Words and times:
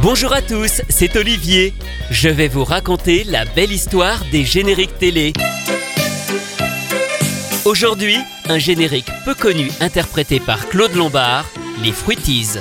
Bonjour 0.00 0.32
à 0.32 0.42
tous, 0.42 0.80
c'est 0.88 1.16
Olivier. 1.16 1.74
Je 2.10 2.28
vais 2.28 2.46
vous 2.46 2.62
raconter 2.62 3.24
la 3.24 3.44
belle 3.44 3.72
histoire 3.72 4.24
des 4.30 4.44
génériques 4.44 4.96
télé. 4.96 5.32
Aujourd'hui, 7.64 8.16
un 8.48 8.58
générique 8.58 9.10
peu 9.24 9.34
connu 9.34 9.68
interprété 9.80 10.38
par 10.38 10.68
Claude 10.68 10.94
Lombard, 10.94 11.46
les 11.82 11.90
Fruities. 11.90 12.58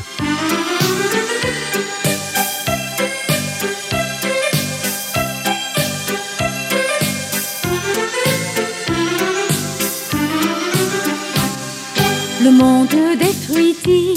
Le 12.44 12.52
monde 12.52 12.88
des 13.20 13.34
fruities 13.46 14.16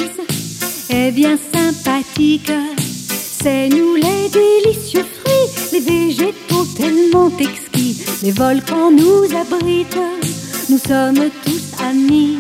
est 0.89 1.13
bien 1.13 1.39
sympathique. 1.53 2.51
C'est 3.43 3.71
nous 3.71 3.95
les 3.95 4.29
délicieux 4.29 5.05
fruits, 5.05 5.71
les 5.73 5.81
végétaux 5.81 6.67
tellement 6.77 7.31
exquis. 7.39 8.05
Les 8.23 8.33
volcans 8.33 8.91
nous 8.91 9.25
abritent, 9.35 9.97
nous 10.69 10.77
sommes 10.77 11.31
tous 11.43 11.83
amis. 11.83 12.37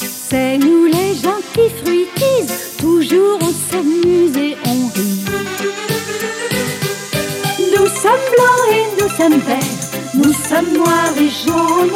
C'est 0.00 0.58
nous 0.58 0.86
les 0.86 1.14
gentils 1.14 1.74
fruities, 1.82 2.46
toujours 2.78 3.40
on 3.40 3.52
s'amuse 3.70 4.36
et 4.36 4.56
on 4.64 4.86
rit. 4.94 5.24
Nous 7.72 7.86
sommes 7.86 8.26
blancs 8.32 8.68
et 8.70 9.02
nous 9.02 9.08
sommes 9.16 9.40
verts, 9.40 10.14
nous 10.14 10.32
sommes 10.32 10.72
noirs 10.72 11.14
et 11.18 11.48
jaunes, 11.48 11.90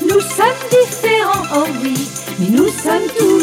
nous 0.00 0.20
sommes 0.20 0.62
différents, 0.70 1.44
oh 1.54 1.66
oui, 1.82 1.94
mais 2.38 2.48
nous 2.48 2.68
sommes 2.68 3.08
toujours 3.18 3.35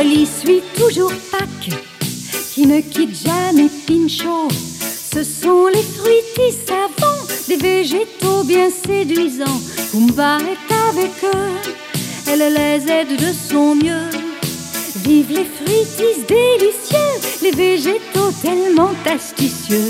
Rolly 0.00 0.26
suit 0.26 0.62
toujours 0.78 1.12
Pâques, 1.30 1.76
qui 2.54 2.66
ne 2.66 2.80
quitte 2.80 3.14
jamais 3.22 3.68
Pinchot. 3.86 4.48
Ce 5.12 5.22
sont 5.22 5.66
les 5.66 5.82
fruitis 5.82 6.56
savants, 6.66 7.26
des 7.46 7.58
végétaux 7.58 8.42
bien 8.44 8.70
séduisants. 8.70 9.60
Kumba 9.92 10.38
est 10.38 10.74
avec 10.88 11.12
eux, 11.22 11.70
elle 12.30 12.54
les 12.54 12.90
aide 12.90 13.14
de 13.14 13.30
son 13.50 13.74
mieux. 13.74 14.08
Vive 15.04 15.32
les 15.32 15.44
fruitis 15.44 16.24
délicieux, 16.26 17.20
les 17.42 17.50
végétaux 17.50 18.32
tellement 18.40 18.92
astucieux. 19.04 19.89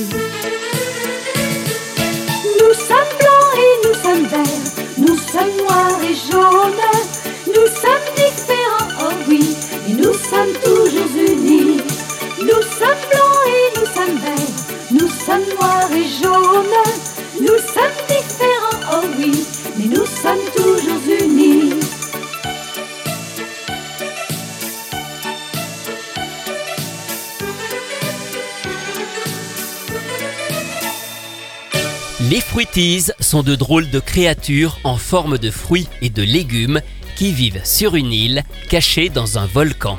Les 32.31 32.41
Fruities 32.41 33.11
sont 33.19 33.43
de 33.43 33.57
drôles 33.57 33.91
de 33.91 33.99
créatures 33.99 34.79
en 34.85 34.97
forme 34.97 35.37
de 35.37 35.51
fruits 35.51 35.89
et 36.01 36.11
de 36.11 36.23
légumes 36.23 36.81
qui 37.17 37.33
vivent 37.33 37.61
sur 37.65 37.97
une 37.97 38.13
île 38.13 38.45
cachée 38.69 39.09
dans 39.09 39.37
un 39.37 39.47
volcan. 39.47 39.99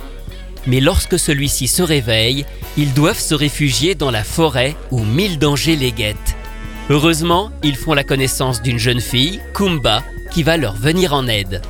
Mais 0.65 0.79
lorsque 0.79 1.19
celui-ci 1.19 1.67
se 1.67 1.83
réveille, 1.83 2.45
ils 2.77 2.93
doivent 2.93 3.19
se 3.19 3.35
réfugier 3.35 3.95
dans 3.95 4.11
la 4.11 4.23
forêt 4.23 4.77
où 4.91 5.03
mille 5.03 5.39
dangers 5.39 5.75
les 5.75 5.91
guettent. 5.91 6.37
Heureusement, 6.89 7.51
ils 7.63 7.75
font 7.75 7.93
la 7.93 8.05
connaissance 8.05 8.61
d'une 8.61 8.79
jeune 8.79 9.01
fille, 9.01 9.41
Kumba, 9.53 10.01
qui 10.31 10.43
va 10.43 10.55
leur 10.55 10.77
venir 10.77 11.13
en 11.13 11.27
aide. 11.27 11.61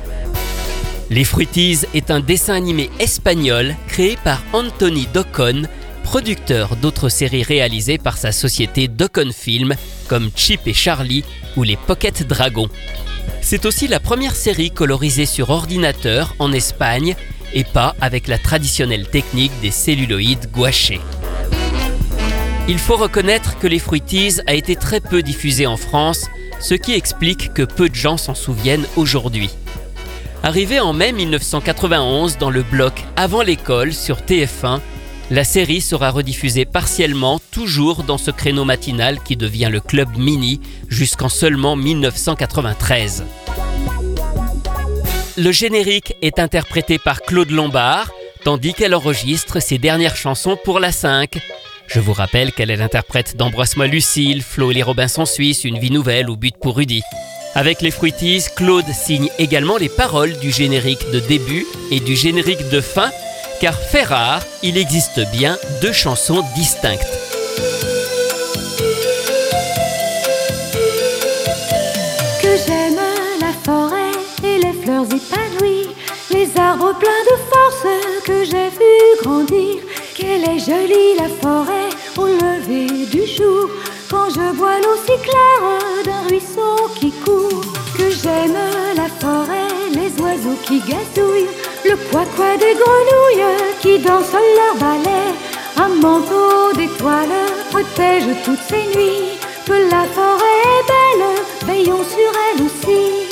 Les 1.10 1.24
Fruities 1.24 1.80
est 1.92 2.12
un 2.12 2.20
dessin 2.20 2.54
animé 2.54 2.88
espagnol 3.00 3.74
créé 3.88 4.16
par 4.22 4.40
Anthony 4.52 5.08
Docon, 5.12 5.64
producteur 6.12 6.76
d'autres 6.76 7.08
séries 7.08 7.42
réalisées 7.42 7.96
par 7.96 8.18
sa 8.18 8.32
société 8.32 8.86
Docon 8.86 9.30
Film, 9.32 9.74
comme 10.08 10.28
Chip 10.36 10.60
et 10.66 10.74
Charlie 10.74 11.24
ou 11.56 11.62
les 11.62 11.78
Pocket 11.78 12.28
Dragons. 12.28 12.68
C'est 13.40 13.64
aussi 13.64 13.88
la 13.88 13.98
première 13.98 14.36
série 14.36 14.70
colorisée 14.70 15.24
sur 15.24 15.48
ordinateur 15.48 16.34
en 16.38 16.52
Espagne 16.52 17.16
et 17.54 17.64
pas 17.64 17.96
avec 18.02 18.28
la 18.28 18.36
traditionnelle 18.36 19.08
technique 19.08 19.52
des 19.62 19.70
celluloïdes 19.70 20.50
gouachés. 20.52 21.00
Il 22.68 22.78
faut 22.78 22.98
reconnaître 22.98 23.58
que 23.58 23.66
les 23.66 23.78
Fruities 23.78 24.42
a 24.46 24.52
été 24.52 24.76
très 24.76 25.00
peu 25.00 25.22
diffusé 25.22 25.66
en 25.66 25.78
France, 25.78 26.26
ce 26.60 26.74
qui 26.74 26.92
explique 26.92 27.54
que 27.54 27.62
peu 27.62 27.88
de 27.88 27.94
gens 27.94 28.18
s'en 28.18 28.34
souviennent 28.34 28.86
aujourd'hui. 28.96 29.48
Arrivée 30.42 30.80
en 30.80 30.92
mai 30.92 31.12
1991 31.12 32.36
dans 32.36 32.50
le 32.50 32.64
bloc 32.64 33.02
Avant 33.16 33.40
l'école 33.40 33.94
sur 33.94 34.18
TF1, 34.18 34.80
la 35.32 35.44
série 35.44 35.80
sera 35.80 36.10
rediffusée 36.10 36.66
partiellement 36.66 37.40
toujours 37.52 38.02
dans 38.02 38.18
ce 38.18 38.30
créneau 38.30 38.66
matinal 38.66 39.18
qui 39.22 39.34
devient 39.34 39.70
le 39.72 39.80
Club 39.80 40.10
Mini 40.18 40.60
jusqu'en 40.90 41.30
seulement 41.30 41.74
1993. 41.74 43.24
Le 45.38 45.50
générique 45.50 46.14
est 46.20 46.38
interprété 46.38 46.98
par 46.98 47.22
Claude 47.22 47.50
Lombard, 47.50 48.10
tandis 48.44 48.74
qu'elle 48.74 48.94
enregistre 48.94 49.62
ses 49.62 49.78
dernières 49.78 50.16
chansons 50.16 50.58
pour 50.62 50.78
la 50.78 50.92
5. 50.92 51.38
Je 51.86 52.00
vous 52.00 52.12
rappelle 52.12 52.52
qu'elle 52.52 52.70
est 52.70 52.76
l'interprète 52.76 53.34
d'Embrasse-moi 53.34 53.86
Lucille, 53.86 54.42
Flo 54.42 54.70
et 54.70 54.74
les 54.74 54.82
Robinson 54.82 55.24
Suisses, 55.24 55.64
Une 55.64 55.78
vie 55.78 55.90
nouvelle 55.90 56.28
ou 56.28 56.36
But 56.36 56.56
pour 56.60 56.76
Rudy. 56.76 57.00
Avec 57.54 57.80
les 57.80 57.90
Fruities, 57.90 58.44
Claude 58.54 58.92
signe 58.92 59.30
également 59.38 59.78
les 59.78 59.88
paroles 59.88 60.38
du 60.40 60.52
générique 60.52 61.10
de 61.10 61.20
début 61.20 61.64
et 61.90 62.00
du 62.00 62.16
générique 62.16 62.68
de 62.68 62.82
fin, 62.82 63.10
car 63.62 63.78
fait 63.78 64.02
rare, 64.02 64.42
il 64.64 64.76
existe 64.76 65.20
bien 65.30 65.56
deux 65.80 65.92
chansons 65.92 66.42
distinctes. 66.56 67.06
que 72.42 72.48
j'aime 72.66 72.98
la 73.40 73.52
forêt 73.64 74.10
et 74.42 74.58
les 74.58 74.72
fleurs 74.82 75.04
épanouies, 75.04 75.90
les 76.32 76.48
arbres 76.58 76.92
pleins 76.98 77.24
de 77.30 77.36
force 77.52 77.86
que 78.24 78.44
j'ai 78.44 78.68
vu 78.80 79.22
grandir. 79.22 79.76
Qu'elle 80.16 80.42
est 80.42 80.58
jolie 80.58 81.14
la 81.16 81.28
forêt 81.40 81.88
au 82.16 82.26
lever 82.26 83.06
du 83.06 83.24
jour, 83.28 83.70
quand 84.10 84.28
je 84.30 84.56
vois 84.56 84.80
l'eau 84.80 84.96
si 85.06 85.16
claire 85.22 86.04
d'un 86.04 86.28
ruisseau 86.28 86.90
qui 86.98 87.12
court. 87.24 87.62
Que 87.96 88.10
j'aime 88.10 88.58
la 88.96 89.08
forêt, 89.20 89.68
les 89.94 90.20
oiseaux 90.20 90.58
qui 90.66 90.80
gazouillent, 90.80 91.31
le 91.31 91.31
des 92.58 92.74
grenouilles 92.74 93.54
qui 93.80 93.98
dansent 93.98 94.32
leur 94.32 94.74
ballet. 94.78 95.28
Un 95.76 95.88
manteau 95.88 96.72
d'étoiles 96.74 97.46
protège 97.70 98.24
toutes 98.44 98.64
ces 98.68 98.84
nuits. 98.96 99.38
Que 99.66 99.72
la 99.90 100.04
forêt 100.16 100.58
est 100.74 100.86
belle, 100.92 101.26
veillons 101.66 102.04
sur 102.04 102.32
elle 102.46 102.62
aussi. 102.66 103.28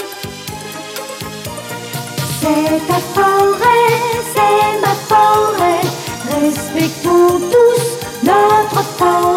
C'est 2.40 2.86
ta 2.86 3.00
forêt, 3.14 3.96
c'est 4.34 4.80
ma 4.80 4.94
forêt. 5.10 5.80
Respectons 6.40 7.40
tous 7.52 7.82
notre 8.22 8.82
forêt. 8.96 9.29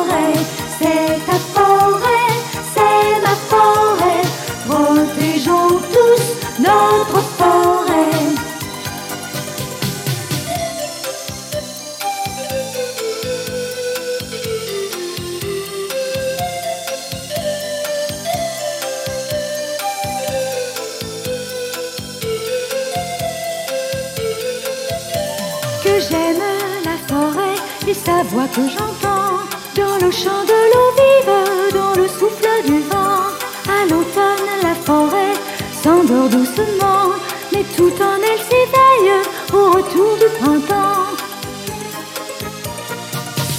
Et 27.88 27.94
sa 27.94 28.24
voix 28.24 28.48
que 28.56 28.62
j'entends 28.70 29.44
dans 29.76 30.06
le 30.06 30.12
chant 30.12 30.44
de 30.52 30.60
l'eau 30.72 30.90
vive, 31.00 31.74
dans 31.74 31.94
le 32.02 32.08
souffle 32.08 32.48
du 32.66 32.80
vent. 32.80 33.24
À 33.68 33.86
l'automne, 33.90 34.50
la 34.62 34.76
forêt 34.76 35.34
s'endort 35.82 36.30
doucement, 36.30 37.12
mais 37.52 37.64
tout 37.76 37.94
en 38.02 38.18
elle 38.30 38.44
s'éveille 38.50 39.14
au 39.54 39.72
retour 39.72 40.18
du 40.18 40.30
printemps. 40.40 41.10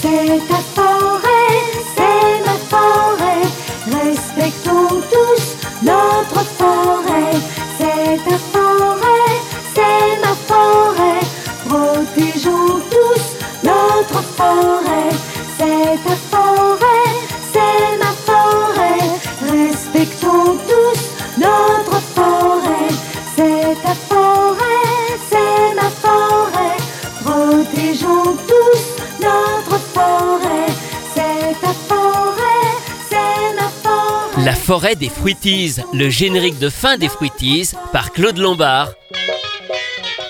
C'est 0.01 0.41
ta 0.49 0.61
forêt, 0.75 1.57
c'est 1.97 2.35
ma 2.47 2.57
forêt, 2.73 3.45
respectons 3.91 5.01
tous 5.13 5.45
notre 5.83 6.45
forêt. 6.59 7.37
C'est 7.79 8.17
ta 8.25 8.39
forêt, 8.53 9.33
c'est 9.75 10.21
ma 10.25 10.35
forêt, 10.49 11.21
protégeons 11.69 12.94
forêt. 34.65 34.95
Des 34.95 35.11
Fruities, 35.11 35.77
le 35.93 36.09
générique 36.09 36.59
de 36.59 36.71
fin 36.71 36.97
des 36.97 37.09
Fruities 37.09 37.73
par 37.93 38.13
Claude 38.13 38.39
Lombard. 38.39 38.93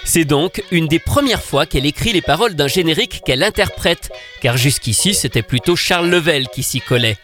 C'est 0.04 0.24
donc 0.24 0.62
une 0.72 0.88
des 0.88 0.98
premières 0.98 1.42
fois 1.42 1.66
qu'elle 1.66 1.86
écrit 1.86 2.12
les 2.12 2.20
paroles 2.20 2.54
d'un 2.54 2.66
générique 2.66 3.22
qu'elle 3.24 3.44
interprète, 3.44 4.10
car 4.42 4.56
jusqu'ici 4.56 5.14
c'était 5.14 5.42
plutôt 5.42 5.76
Charles 5.76 6.08
Level 6.08 6.48
qui 6.48 6.64
s'y 6.64 6.80
collait. 6.80 7.16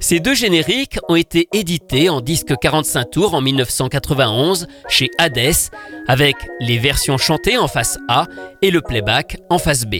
Ces 0.00 0.18
deux 0.18 0.34
génériques 0.34 0.98
ont 1.08 1.14
été 1.14 1.48
édités 1.52 2.08
en 2.08 2.22
disque 2.22 2.54
45 2.58 3.10
tours 3.10 3.34
en 3.34 3.42
1991 3.42 4.66
chez 4.88 5.10
Hades, 5.18 5.70
avec 6.08 6.36
les 6.60 6.78
versions 6.78 7.18
chantées 7.18 7.58
en 7.58 7.68
face 7.68 7.98
A 8.08 8.26
et 8.62 8.70
le 8.70 8.80
playback 8.80 9.38
en 9.50 9.58
face 9.58 9.84
B. 9.84 9.96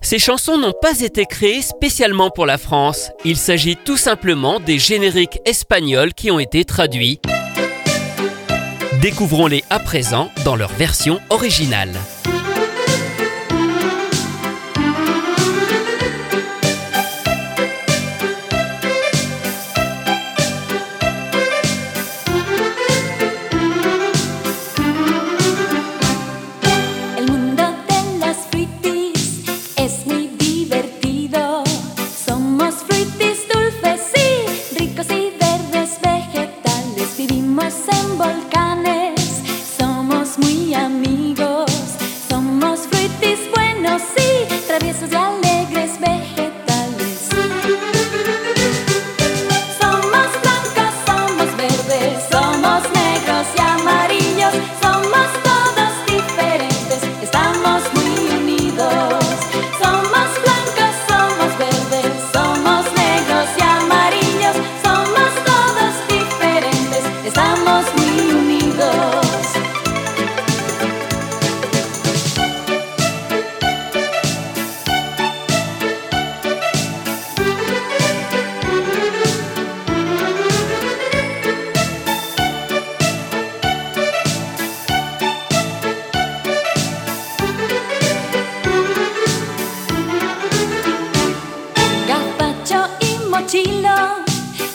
Ces 0.00 0.18
chansons 0.18 0.58
n'ont 0.58 0.74
pas 0.80 1.00
été 1.00 1.24
créées 1.26 1.62
spécialement 1.62 2.30
pour 2.30 2.46
la 2.46 2.58
France, 2.58 3.10
il 3.24 3.36
s'agit 3.36 3.76
tout 3.76 3.96
simplement 3.96 4.60
des 4.60 4.78
génériques 4.78 5.40
espagnols 5.44 6.14
qui 6.14 6.30
ont 6.30 6.38
été 6.38 6.64
traduits. 6.64 7.20
Découvrons-les 9.00 9.64
à 9.68 9.78
présent 9.78 10.30
dans 10.44 10.56
leur 10.56 10.72
version 10.72 11.20
originale. 11.30 11.92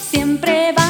siempre 0.10 0.72
va. 0.78 0.81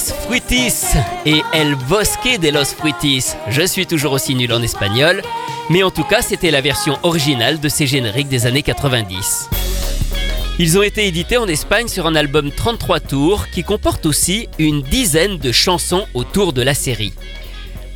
Los 0.00 0.14
Fruitis 0.14 0.96
et 1.26 1.42
El 1.52 1.74
Bosque 1.74 2.38
de 2.40 2.48
los 2.48 2.64
Fruitis. 2.64 3.34
Je 3.48 3.66
suis 3.66 3.86
toujours 3.86 4.12
aussi 4.12 4.34
nul 4.34 4.50
en 4.50 4.62
espagnol, 4.62 5.20
mais 5.68 5.82
en 5.82 5.90
tout 5.90 6.04
cas, 6.04 6.22
c'était 6.22 6.50
la 6.50 6.62
version 6.62 6.98
originale 7.02 7.60
de 7.60 7.68
ces 7.68 7.86
génériques 7.86 8.28
des 8.28 8.46
années 8.46 8.62
90. 8.62 9.50
Ils 10.58 10.78
ont 10.78 10.82
été 10.82 11.06
édités 11.06 11.36
en 11.36 11.46
Espagne 11.46 11.86
sur 11.88 12.06
un 12.06 12.14
album 12.14 12.50
33 12.50 13.00
tours 13.00 13.48
qui 13.48 13.62
comporte 13.62 14.06
aussi 14.06 14.48
une 14.58 14.80
dizaine 14.80 15.36
de 15.36 15.52
chansons 15.52 16.06
autour 16.14 16.54
de 16.54 16.62
la 16.62 16.72
série. 16.72 17.12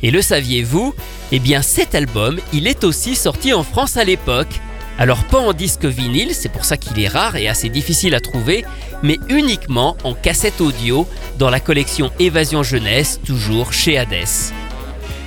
Et 0.03 0.11
le 0.11 0.21
saviez-vous? 0.21 0.93
Eh 1.31 1.39
bien 1.39 1.63
cet 1.63 1.95
album, 1.95 2.39
il 2.53 2.67
est 2.67 2.83
aussi 2.83 3.15
sorti 3.15 3.51
en 3.51 3.63
France 3.63 3.97
à 3.97 4.03
l'époque. 4.03 4.61
Alors 4.97 5.23
pas 5.25 5.39
en 5.39 5.53
disque 5.53 5.85
vinyle, 5.85 6.33
c'est 6.33 6.49
pour 6.49 6.63
ça 6.63 6.77
qu'il 6.77 6.99
est 6.99 7.07
rare 7.07 7.35
et 7.35 7.49
assez 7.49 7.67
difficile 7.67 8.15
à 8.15 8.21
trouver, 8.21 8.63
mais 9.03 9.19
uniquement 9.29 9.97
en 10.03 10.13
cassette 10.13 10.61
audio 10.61 11.05
dans 11.37 11.49
la 11.49 11.59
collection 11.59 12.11
Évasion 12.17 12.63
Jeunesse, 12.63 13.19
toujours 13.25 13.73
chez 13.73 13.97
Hades. 13.97 14.13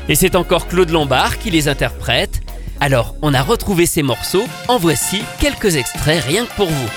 Et 0.08 0.14
c'est 0.14 0.36
encore 0.36 0.68
Claude 0.68 0.90
Lombard 0.90 1.38
qui 1.38 1.50
les 1.50 1.68
interprète. 1.68 2.40
Alors 2.80 3.14
on 3.20 3.34
a 3.34 3.42
retrouvé 3.42 3.84
ces 3.84 4.02
morceaux, 4.02 4.46
en 4.68 4.78
voici 4.78 5.22
quelques 5.38 5.76
extraits 5.76 6.24
rien 6.24 6.46
que 6.46 6.54
pour 6.54 6.68
vous. 6.68 6.88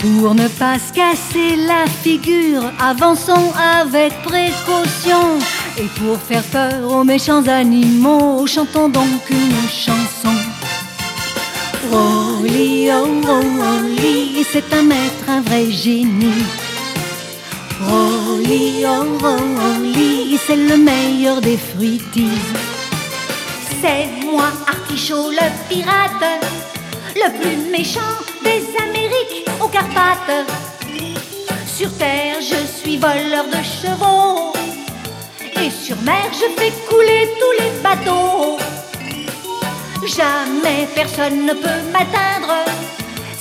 Pour 0.00 0.34
ne 0.34 0.48
pas 0.48 0.78
se 0.78 0.92
casser 0.92 1.56
la 1.56 1.86
figure, 2.02 2.70
avançons 2.78 3.52
avec 3.56 4.12
précaution. 4.22 5.38
Et 5.76 5.88
pour 5.98 6.18
faire 6.18 6.42
peur 6.44 6.88
aux 6.88 7.02
méchants 7.02 7.46
animaux, 7.48 8.46
chantons 8.46 8.88
donc 8.88 9.28
une 9.28 9.68
chanson. 9.68 10.36
Rolly, 11.90 12.90
oh, 12.92 13.06
Rolly, 13.26 14.46
c'est 14.52 14.72
un 14.72 14.82
maître, 14.82 15.28
un 15.28 15.40
vrai 15.40 15.68
génie. 15.72 16.44
Rolly, 17.80 18.84
oh, 18.86 19.18
Rolly, 19.20 20.38
c'est 20.46 20.54
le 20.54 20.76
meilleur 20.76 21.40
des 21.40 21.56
fruitis. 21.56 22.38
C'est 23.82 24.06
moi, 24.24 24.50
Artichaut, 24.68 25.30
le 25.30 25.48
pirate, 25.68 26.40
le 27.16 27.30
plus 27.40 27.70
méchant 27.72 28.14
des 28.44 28.62
Amériques 28.80 29.48
aux 29.60 29.68
Carpates. 29.68 30.46
Sur 31.66 31.92
terre, 31.98 32.36
je 32.40 32.64
suis 32.80 32.96
voleur 32.96 33.46
de 33.46 33.62
chevaux. 33.62 34.63
Et 35.64 35.70
sur 35.70 35.96
mer, 36.02 36.26
je 36.30 36.60
fais 36.60 36.72
couler 36.86 37.26
tous 37.40 37.54
les 37.62 37.70
bateaux. 37.82 38.58
Jamais 40.06 40.86
personne 40.94 41.46
ne 41.46 41.54
peut 41.54 41.82
m'atteindre. 41.90 42.54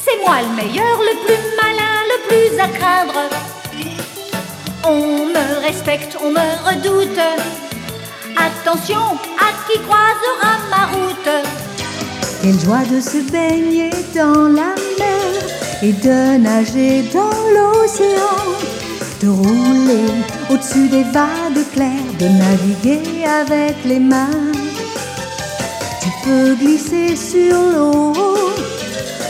C'est 0.01 0.18
moi 0.25 0.38
le 0.42 0.56
meilleur, 0.56 0.98
le 1.00 1.15
plus 1.25 1.44
malin, 1.62 1.96
le 2.12 2.18
plus 2.30 2.60
à 2.62 2.68
craindre. 2.70 3.20
On 4.86 5.25
me 5.25 5.65
respecte, 5.68 6.18
on 6.24 6.30
me 6.30 6.48
redoute. 6.65 7.20
Attention 8.38 9.03
à 9.38 9.50
qui 9.68 9.77
croisera 9.82 10.51
ma 10.70 10.86
route. 10.94 11.48
Quelle 12.42 12.60
joie 12.62 12.86
de 12.89 13.01
se 13.01 13.18
baigner 13.32 13.89
dans 14.15 14.48
la 14.48 14.74
mer 14.98 15.44
et 15.82 15.92
de 15.92 16.38
nager 16.38 17.01
dans 17.13 17.38
l'océan, 17.56 18.39
de 19.24 19.30
rouler 19.30 20.12
au-dessus 20.50 20.89
des 20.89 21.03
vagues 21.03 21.65
claires, 21.74 22.13
de 22.20 22.27
naviguer 22.27 23.25
avec 23.25 23.75
les 23.86 24.00
mains. 24.00 24.51
Tu 26.01 26.10
peux 26.24 26.56
glisser 26.56 27.15
sur 27.15 27.56
l'eau 27.74 28.13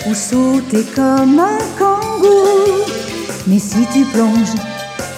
ou 0.07 0.13
sauter 0.13 0.83
comme 0.95 1.39
un 1.39 1.59
kangourou, 1.77 2.81
mais 3.47 3.59
si 3.59 3.85
tu 3.93 4.03
plonges, 4.05 4.55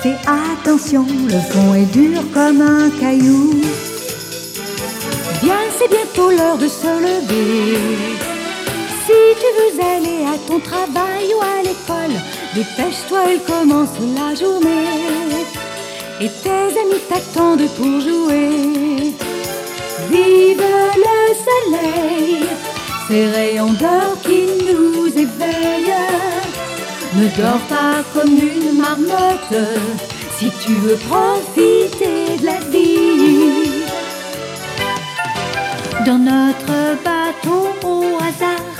fais 0.03 0.17
attention, 0.43 1.05
le 1.33 1.39
fond 1.51 1.73
est 1.73 1.91
dur 1.93 2.21
comme 2.33 2.61
un 2.61 2.89
caillou. 2.99 3.61
Viens, 5.41 5.67
c'est 5.77 5.89
bientôt 5.89 6.31
l'heure 6.31 6.57
de 6.57 6.67
se 6.67 6.91
lever. 7.07 7.79
Si 9.05 9.19
tu 9.41 9.49
veux 9.57 9.83
aller 9.95 10.19
à 10.33 10.37
ton 10.47 10.59
travail 10.59 11.27
ou 11.35 11.41
à 11.41 11.61
l'école, 11.63 12.19
dépêche-toi, 12.55 13.19
il 13.33 13.41
commence 13.41 13.95
la 14.17 14.33
journée. 14.33 15.45
Et 16.21 16.29
tes 16.43 16.67
amis 16.81 17.03
t'attendent 17.09 17.69
pour 17.77 17.99
jouer. 17.99 19.13
Vive 20.09 20.63
le 21.05 21.17
soleil, 21.47 22.45
ces 23.07 23.25
rayons 23.27 23.73
d'or 23.73 24.15
qui 24.23 24.41
nous 24.67 25.07
éveillent. 25.07 25.93
Ne 27.15 27.27
dors 27.37 27.65
pas 27.69 27.97
comme 28.13 28.37
une 28.37 28.77
marmotte 28.77 29.61
si 30.37 30.51
tu 30.63 30.73
veux 30.73 30.99
profiter 31.09 32.37
de 32.39 32.45
la 32.45 32.59
vie. 32.71 33.83
Dans 36.05 36.19
notre 36.19 36.77
bateau 37.03 37.69
au 37.83 38.17
hasard, 38.17 38.74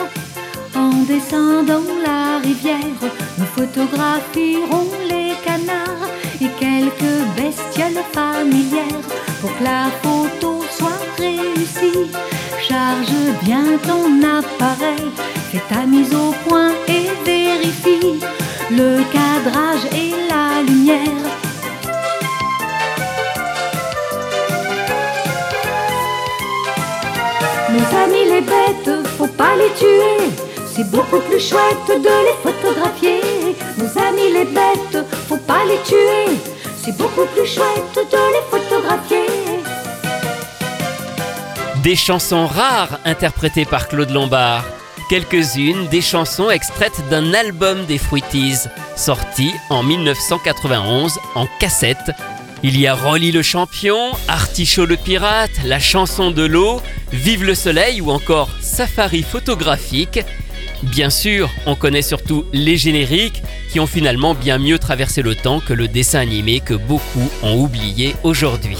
descendant 1.07 1.83
la 2.03 2.39
rivière, 2.39 3.01
nous 3.37 3.45
photographierons 3.45 4.89
les 5.07 5.33
canards 5.43 6.09
et 6.41 6.49
quelques 6.59 7.19
bestioles 7.35 8.03
familières 8.11 9.05
pour 9.41 9.55
que 9.57 9.63
la 9.63 9.89
photo 10.01 10.63
soit 10.69 11.01
réussie. 11.17 12.11
Charge 12.67 13.13
bien 13.43 13.77
ton 13.87 14.07
appareil, 14.23 15.11
fais 15.51 15.61
ta 15.69 15.85
mise 15.85 16.13
au 16.13 16.33
point 16.47 16.71
et 16.87 17.09
vérifie 17.25 18.19
le 18.71 19.03
cadrage 19.13 19.85
et 19.93 20.11
la 20.29 20.63
lumière. 20.63 21.25
Nos 27.71 27.97
amis 28.03 28.25
les 28.25 28.41
bêtes, 28.41 29.07
faut 29.17 29.27
pas 29.27 29.55
les 29.55 29.71
tuer. 29.73 30.44
C'est 30.75 30.91
beaucoup 30.91 31.21
plus 31.21 31.39
chouette 31.39 31.87
de 31.87 31.93
les 32.25 32.35
photographier. 32.43 33.21
Nos 33.77 33.97
amis 33.97 34.33
les 34.33 34.43
bêtes, 34.43 35.05
faut 35.29 35.37
pas 35.37 35.63
les 35.63 35.81
tuer. 35.83 36.37
C'est 36.83 36.97
beaucoup 36.97 37.25
plus 37.33 37.45
chouette 37.45 37.95
de 37.95 38.17
les 38.33 38.43
photographier. 38.51 39.25
Des 41.81 41.95
chansons 41.95 42.45
rares 42.45 42.99
interprétées 43.05 43.63
par 43.63 43.87
Claude 43.87 44.09
Lombard. 44.09 44.65
Quelques-unes 45.09 45.87
des 45.87 46.01
chansons 46.01 46.49
extraites 46.49 47.07
d'un 47.09 47.33
album 47.33 47.85
des 47.85 47.97
Fruities, 47.97 48.67
sorti 48.97 49.53
en 49.69 49.81
1991 49.81 51.19
en 51.35 51.47
cassette. 51.57 52.11
Il 52.63 52.77
y 52.77 52.85
a 52.85 52.95
Rolly 52.95 53.31
le 53.31 53.43
champion, 53.43 54.11
Artichaut 54.27 54.85
le 54.85 54.97
pirate, 54.97 55.51
La 55.63 55.79
chanson 55.79 56.31
de 56.31 56.43
l'eau, 56.43 56.81
Vive 57.13 57.45
le 57.45 57.55
soleil 57.55 58.01
ou 58.01 58.11
encore 58.11 58.49
Safari 58.59 59.23
photographique. 59.23 60.19
Bien 60.83 61.09
sûr, 61.09 61.49
on 61.65 61.75
connaît 61.75 62.01
surtout 62.01 62.45
les 62.53 62.77
génériques 62.77 63.41
qui 63.69 63.79
ont 63.79 63.87
finalement 63.87 64.35
bien 64.35 64.57
mieux 64.57 64.77
traversé 64.77 65.21
le 65.21 65.35
temps 65.35 65.59
que 65.59 65.73
le 65.73 65.87
dessin 65.87 66.19
animé 66.19 66.59
que 66.59 66.73
beaucoup 66.73 67.29
ont 67.43 67.57
oublié 67.57 68.15
aujourd'hui. 68.23 68.77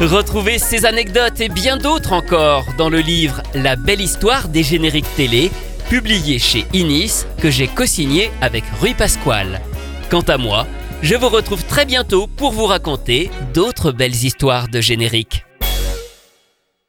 Retrouvez 0.00 0.58
ces 0.58 0.86
anecdotes 0.86 1.40
et 1.40 1.50
bien 1.50 1.76
d'autres 1.76 2.14
encore 2.14 2.64
dans 2.78 2.88
le 2.88 3.00
livre 3.00 3.42
La 3.54 3.76
belle 3.76 4.00
histoire 4.00 4.48
des 4.48 4.62
génériques 4.62 5.14
télé, 5.14 5.50
publié 5.90 6.38
chez 6.38 6.64
Inis, 6.72 7.26
que 7.38 7.50
j'ai 7.50 7.68
co-signé 7.68 8.30
avec 8.40 8.64
Rui 8.80 8.94
Pasquale. 8.94 9.60
Quant 10.10 10.22
à 10.22 10.38
moi, 10.38 10.66
je 11.02 11.14
vous 11.16 11.28
retrouve 11.28 11.64
très 11.64 11.84
bientôt 11.84 12.28
pour 12.28 12.52
vous 12.52 12.66
raconter 12.66 13.30
d'autres 13.52 13.92
belles 13.92 14.24
histoires 14.24 14.68
de 14.68 14.80
génériques. 14.80 15.44